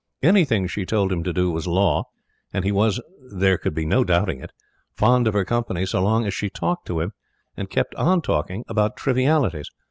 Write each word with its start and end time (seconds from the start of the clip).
Anything 0.23 0.65
she 0.65 0.83
told 0.83 1.11
him 1.11 1.23
to 1.23 1.31
do 1.31 1.51
was 1.51 1.67
law; 1.67 2.05
and 2.51 2.65
he 2.65 2.71
was, 2.71 2.99
there 3.31 3.59
could 3.59 3.75
be 3.75 3.85
no 3.85 4.03
doubting 4.03 4.39
it, 4.41 4.51
fond 4.91 5.27
of 5.27 5.35
her 5.35 5.45
company 5.45 5.85
so 5.85 6.01
long 6.01 6.25
as 6.25 6.33
she 6.33 6.49
talked 6.49 6.87
to 6.87 7.01
him, 7.01 7.13
and 7.55 7.69
kept 7.69 7.93
on 7.93 8.23
talking 8.23 8.63
about 8.67 8.97
trivialities. 8.97 9.69